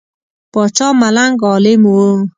[0.53, 2.09] پاچا ملنګ عالم وو.